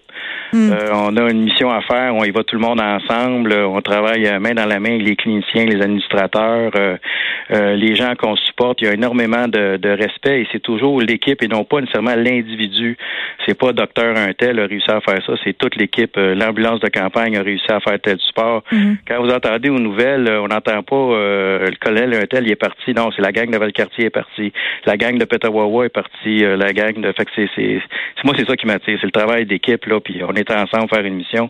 Hmm. 0.51 0.71
Euh, 0.71 0.89
on 0.93 1.15
a 1.15 1.29
une 1.29 1.43
mission 1.43 1.69
à 1.69 1.81
faire, 1.81 2.15
on 2.15 2.23
y 2.23 2.31
va 2.31 2.43
tout 2.43 2.55
le 2.55 2.61
monde 2.61 2.81
ensemble, 2.81 3.53
on 3.53 3.79
travaille 3.81 4.27
main 4.39 4.55
dans 4.55 4.65
la 4.65 4.79
main 4.79 4.97
les 4.97 5.15
cliniciens, 5.15 5.65
les 5.65 5.81
administrateurs, 5.81 6.71
euh, 6.75 7.75
les 7.75 7.95
gens 7.95 8.15
qu'on 8.17 8.35
supporte. 8.35 8.81
Il 8.81 8.87
y 8.87 8.87
a 8.87 8.93
énormément 8.93 9.47
de, 9.47 9.77
de 9.77 9.89
respect 9.89 10.41
et 10.41 10.47
c'est 10.51 10.61
toujours 10.61 10.99
l'équipe 11.01 11.43
et 11.43 11.47
non 11.47 11.63
pas 11.63 11.81
nécessairement 11.81 12.15
l'individu. 12.15 12.97
C'est 13.45 13.57
pas 13.57 13.73
docteur 13.73 14.17
un 14.17 14.33
tel 14.33 14.59
a 14.59 14.65
réussi 14.65 14.89
à 14.89 15.01
faire 15.01 15.23
ça, 15.23 15.33
c'est 15.43 15.57
toute 15.57 15.75
l'équipe. 15.75 16.15
L'ambulance 16.17 16.79
de 16.79 16.89
campagne 16.89 17.37
a 17.37 17.43
réussi 17.43 17.71
à 17.71 17.79
faire 17.79 17.99
tel 18.01 18.17
sport. 18.19 18.63
Hmm. 18.71 18.95
Quand 19.07 19.21
vous 19.21 19.29
entendez 19.29 19.69
aux 19.69 19.79
nouvelles, 19.79 20.29
on 20.29 20.47
n'entend 20.47 20.81
pas 20.81 20.95
le 20.95 21.77
colonel 21.79 22.13
un 22.15 22.25
tel, 22.25 22.45
il 22.45 22.51
est 22.51 22.55
parti. 22.55 22.93
Non, 22.95 23.09
c'est 23.15 23.21
la 23.21 23.31
gang 23.31 23.51
de 23.51 23.57
le 23.67 23.71
quartier 23.71 24.05
est 24.05 24.09
parti, 24.09 24.51
la 24.85 24.97
gang 24.97 25.17
de 25.17 25.25
Petawawa 25.25 25.85
est 25.85 25.89
partie, 25.89 26.43
euh, 26.43 26.57
la 26.57 26.73
gang 26.73 26.99
de. 26.99 27.11
Fait 27.11 27.25
que 27.25 27.31
c'est, 27.35 27.49
c'est, 27.55 27.81
moi 28.23 28.33
c'est 28.37 28.45
ça 28.45 28.55
qui 28.55 28.65
m'attire, 28.65 28.97
c'est 28.99 29.05
le 29.05 29.11
travail 29.11 29.45
d'équipe 29.45 29.85
là, 29.85 29.99
puis 29.99 30.21
on 30.27 30.33
est 30.33 30.49
ensemble 30.51 30.89
faire 30.89 31.05
une 31.05 31.15
mission, 31.15 31.49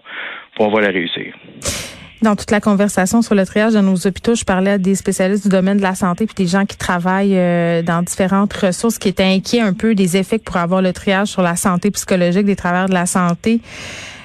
puis 0.56 0.66
on 0.66 0.70
va 0.70 0.82
la 0.82 0.90
réussir. 0.90 1.34
Dans 2.24 2.36
toute 2.36 2.50
la 2.50 2.60
conversation 2.60 3.22
sur 3.22 3.36
le 3.36 3.46
triage 3.46 3.74
de 3.74 3.80
nos 3.80 3.96
hôpitaux, 4.08 4.34
je 4.34 4.44
parlais 4.44 4.72
à 4.72 4.78
des 4.80 4.96
spécialistes 4.96 5.44
du 5.44 5.50
domaine 5.50 5.78
de 5.78 5.84
la 5.84 5.94
santé 5.94 6.26
puis 6.26 6.34
des 6.34 6.48
gens 6.48 6.66
qui 6.66 6.76
travaillent 6.76 7.38
euh, 7.38 7.84
dans 7.84 8.02
différentes 8.02 8.54
ressources 8.54 8.98
qui 8.98 9.10
étaient 9.10 9.24
inquiets 9.24 9.62
un 9.62 9.74
peu 9.74 9.94
des 9.94 10.18
effets 10.18 10.40
que 10.40 10.44
pourrait 10.44 10.62
avoir 10.62 10.82
le 10.82 10.94
triage 10.94 11.28
sur 11.28 11.44
la 11.44 11.56
santé 11.56 11.92
psychologique 11.92 12.46
des 12.46 12.56
travailleurs 12.56 12.90
de 12.90 12.96
la 12.96 13.06
santé. 13.06 13.62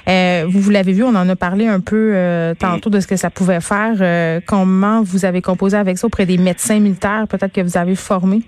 Euh, 0.07 0.45
vous, 0.47 0.59
vous 0.59 0.69
l'avez 0.69 0.93
vu, 0.93 1.03
on 1.03 1.15
en 1.15 1.29
a 1.29 1.35
parlé 1.35 1.67
un 1.67 1.79
peu 1.79 2.11
euh, 2.13 2.53
tantôt 2.55 2.89
de 2.89 2.99
ce 2.99 3.07
que 3.07 3.15
ça 3.15 3.29
pouvait 3.29 3.61
faire. 3.61 3.95
Euh, 4.01 4.39
comment 4.45 5.01
vous 5.01 5.25
avez 5.25 5.41
composé 5.41 5.77
avec 5.77 5.97
ça 5.97 6.07
auprès 6.07 6.25
des 6.25 6.37
médecins 6.37 6.79
militaires, 6.79 7.25
peut-être 7.29 7.53
que 7.53 7.61
vous 7.61 7.77
avez 7.77 7.95
formé? 7.95 8.41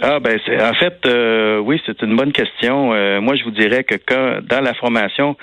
Ah 0.00 0.20
ben 0.20 0.38
c'est 0.46 0.62
en 0.62 0.74
fait 0.74 0.94
euh, 1.06 1.58
oui 1.58 1.82
c'est 1.84 2.02
une 2.02 2.14
bonne 2.14 2.30
question. 2.30 2.92
Euh, 2.92 3.20
moi 3.20 3.34
je 3.34 3.42
vous 3.42 3.50
dirais 3.50 3.82
que 3.82 3.96
quand 3.96 4.38
dans 4.42 4.60
la 4.60 4.72
formation, 4.74 5.36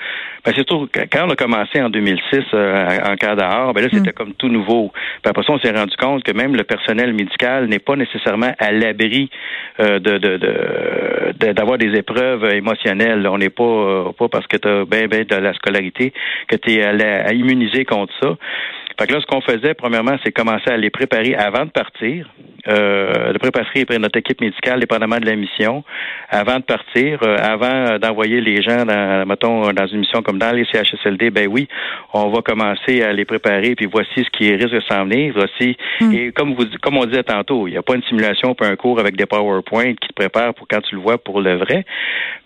ben 0.46 0.52
c'est 0.56 0.64
tout 0.64 0.88
quand 1.12 1.26
on 1.26 1.30
a 1.30 1.36
commencé 1.36 1.82
en 1.82 1.90
2006 1.90 2.40
euh, 2.54 2.98
en 3.04 3.16
cadre 3.16 3.72
ben 3.74 3.82
là 3.82 3.88
c'était 3.92 4.10
mm. 4.10 4.14
comme 4.14 4.32
tout 4.32 4.48
nouveau. 4.48 4.92
Puis 5.22 5.30
après 5.30 5.42
ça 5.42 5.52
on 5.52 5.58
s'est 5.58 5.72
rendu 5.72 5.94
compte 5.96 6.22
que 6.22 6.32
même 6.32 6.56
le 6.56 6.64
personnel 6.64 7.12
médical 7.12 7.66
n'est 7.66 7.80
pas 7.80 7.96
nécessairement 7.96 8.52
à 8.58 8.72
l'abri 8.72 9.28
de, 9.78 9.98
de, 9.98 11.52
d'avoir 11.52 11.76
des 11.76 11.94
épreuves 11.94 12.46
émotionnelles. 12.54 13.28
On 13.28 13.36
n'est 13.36 13.50
pas 13.50 14.12
pas 14.18 14.28
parce 14.28 14.46
que 14.46 14.56
tu 14.56 14.68
as 14.68 14.86
ben 14.86 15.06
ben 15.06 15.24
de 15.24 15.36
la 15.36 15.52
scolarité 15.52 16.14
que 16.48 16.56
tu 16.56 16.72
es 16.72 16.82
à, 16.82 17.26
à 17.26 17.32
immuniser 17.34 17.84
contre 17.84 18.14
ça. 18.22 18.36
Fait 18.98 19.06
que 19.06 19.12
là, 19.12 19.20
ce 19.20 19.26
qu'on 19.26 19.42
faisait, 19.42 19.74
premièrement, 19.74 20.16
c'est 20.24 20.32
commencer 20.32 20.70
à 20.70 20.76
les 20.76 20.88
préparer 20.88 21.34
avant 21.34 21.66
de 21.66 21.70
partir, 21.70 22.28
euh, 22.68 23.32
de 23.32 23.38
préparer 23.38 23.84
notre 23.98 24.18
équipe 24.18 24.40
médicale, 24.40 24.80
dépendamment 24.80 25.18
de 25.18 25.26
la 25.26 25.36
mission, 25.36 25.84
avant 26.30 26.56
de 26.56 26.62
partir, 26.62 27.20
euh, 27.22 27.36
avant 27.38 27.98
d'envoyer 27.98 28.40
les 28.40 28.62
gens, 28.62 28.86
dans, 28.86 29.26
mettons, 29.26 29.72
dans 29.72 29.86
une 29.86 29.98
mission 29.98 30.22
comme 30.22 30.38
dans 30.38 30.50
les 30.50 30.64
CHSLD, 30.64 31.30
ben 31.30 31.46
oui, 31.46 31.68
on 32.14 32.30
va 32.30 32.40
commencer 32.40 33.02
à 33.02 33.12
les 33.12 33.26
préparer, 33.26 33.74
puis 33.74 33.86
voici 33.86 34.24
ce 34.24 34.30
qui 34.30 34.50
risque 34.54 34.74
de 34.74 34.82
s'en 34.88 35.04
venir. 35.04 35.34
Voici, 35.34 35.76
hmm. 36.00 36.12
et 36.12 36.32
comme 36.32 36.54
vous, 36.54 36.64
comme 36.80 36.96
on 36.96 37.04
disait 37.04 37.22
tantôt, 37.22 37.68
il 37.68 37.72
n'y 37.72 37.76
a 37.76 37.82
pas 37.82 37.96
une 37.96 38.02
simulation, 38.04 38.54
pas 38.54 38.66
un 38.66 38.76
cours 38.76 38.98
avec 38.98 39.16
des 39.16 39.26
PowerPoint 39.26 39.94
qui 39.94 40.08
te 40.08 40.14
préparent 40.14 40.54
pour 40.54 40.66
quand 40.68 40.80
tu 40.80 40.94
le 40.94 41.02
vois 41.02 41.18
pour 41.18 41.42
le 41.42 41.56
vrai. 41.56 41.84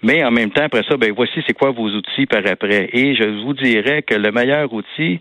Mais 0.02 0.24
en 0.24 0.32
même 0.32 0.50
temps, 0.50 0.64
après 0.64 0.82
ça, 0.88 0.96
ben 0.96 1.12
voici 1.14 1.42
c'est 1.46 1.56
quoi 1.56 1.70
vos 1.70 1.88
outils 1.88 2.26
par 2.26 2.42
après. 2.46 2.90
Et 2.92 3.14
je 3.14 3.24
vous 3.44 3.54
dirais 3.54 4.02
que 4.02 4.14
le 4.14 4.32
meilleur 4.32 4.72
outil, 4.72 5.20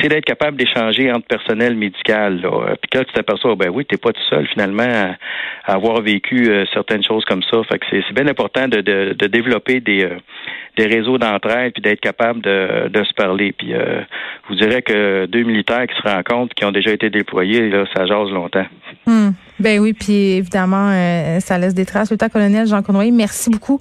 c'est 0.00 0.08
d'être 0.08 0.24
capable 0.24 0.56
d'échanger 0.56 1.12
entre 1.12 1.26
personnel 1.26 1.76
médical. 1.76 2.40
Là. 2.40 2.74
Puis 2.80 2.98
là, 2.98 3.04
tu 3.04 3.12
t'aperçois, 3.12 3.54
ben 3.54 3.70
oui, 3.70 3.84
t'es 3.84 3.96
pas 3.96 4.12
tout 4.12 4.22
seul 4.28 4.46
finalement 4.48 4.82
à, 4.82 5.72
avoir 5.72 6.02
vécu 6.02 6.48
euh, 6.48 6.64
certaines 6.72 7.04
choses 7.04 7.24
comme 7.24 7.42
ça. 7.42 7.62
Fait 7.64 7.78
que 7.78 7.86
c'est, 7.90 8.12
bien 8.12 8.28
important 8.28 8.68
de, 8.68 8.80
de, 8.80 9.26
développer 9.26 9.80
des, 9.80 10.04
euh, 10.04 10.18
des 10.76 10.86
réseaux 10.86 11.18
d'entraide 11.18 11.72
puis 11.72 11.82
d'être 11.82 12.00
capable 12.00 12.40
de, 12.40 13.04
se 13.04 13.14
parler. 13.14 13.52
Puis 13.52 13.74
euh, 13.74 14.00
vous 14.48 14.54
direz 14.56 14.82
que 14.82 15.26
deux 15.26 15.42
militaires 15.42 15.86
qui 15.86 15.96
se 15.96 16.08
rencontrent, 16.08 16.54
qui 16.54 16.64
ont 16.64 16.72
déjà 16.72 16.90
été 16.90 17.10
déployés, 17.10 17.70
ça 17.94 18.06
jase 18.06 18.30
longtemps. 18.30 18.66
Hmm. 19.06 19.30
Ben 19.60 19.78
oui, 19.78 19.92
puis 19.92 20.32
évidemment, 20.32 20.90
euh, 20.90 21.38
ça 21.38 21.58
laisse 21.58 21.74
des 21.74 21.84
traces. 21.84 22.10
Le 22.10 22.16
temps 22.16 22.28
colonel 22.28 22.66
Jean 22.66 22.82
Cournoyer, 22.82 23.12
merci 23.12 23.50
beaucoup. 23.50 23.80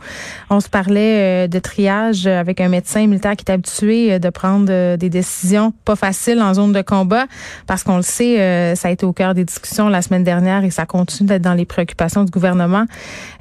On 0.52 0.60
se 0.60 0.70
parlait 0.70 1.46
euh, 1.46 1.48
de 1.48 1.58
triage 1.58 2.28
avec 2.28 2.62
un 2.62 2.70
médecin 2.70 3.08
militaire 3.08 3.36
qui 3.36 3.46
est 3.48 3.52
habitué 3.52 4.20
de 4.20 4.30
prendre 4.30 4.96
des 4.98 5.10
décisions 5.10 5.74
pas 5.84 5.96
faciles 5.96 6.42
en 6.42 6.54
zone 6.54 6.74
de 6.74 6.82
combat, 6.82 7.26
parce 7.66 7.84
qu'on 7.84 7.98
le 7.98 8.04
sait, 8.04 8.76
ça 8.76 8.90
a 8.90 8.92
été 8.92 9.06
au 9.06 9.14
cœur 9.14 9.34
des 9.34 9.46
discussions 9.46 9.90
la 9.90 10.02
semaine 10.02 10.24
dernière 10.24 10.64
et 10.64 10.70
ça 10.70 10.86
continue 10.86 11.28
d'être 11.28 11.42
dans 11.42 11.54
les 11.54 11.66
préoccupations 11.66 12.24
du 12.24 12.32
gouvernement. 12.32 12.86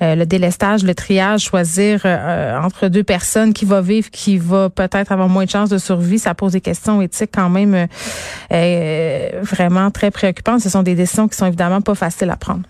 le 0.00 0.24
délestage, 0.24 0.84
le 0.84 0.94
triage, 0.94 1.42
choisir 1.42 2.06
entre 2.06 2.88
deux 2.88 3.04
personnes 3.04 3.41
qui 3.50 3.64
va 3.64 3.80
vivre, 3.80 4.10
qui 4.10 4.38
va 4.38 4.70
peut-être 4.70 5.12
avoir 5.12 5.28
moins 5.28 5.44
de 5.44 5.50
chances 5.50 5.70
de 5.70 5.78
survie, 5.78 6.18
ça 6.18 6.34
pose 6.34 6.52
des 6.52 6.60
questions 6.60 7.02
éthiques 7.02 7.30
quand 7.34 7.50
même 7.50 7.88
euh, 8.52 9.28
vraiment 9.42 9.90
très 9.90 10.10
préoccupantes. 10.10 10.60
Ce 10.60 10.70
sont 10.70 10.82
des 10.82 10.94
décisions 10.94 11.28
qui 11.28 11.36
sont 11.36 11.46
évidemment 11.46 11.80
pas 11.80 11.94
faciles 11.94 12.30
à 12.30 12.36
prendre. 12.36 12.62